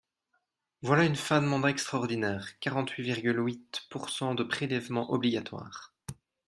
[0.81, 5.93] Voilà une fin de mandat extraordinaire, quarante-huit virgule huit pourcent de prélèvements obligatoires.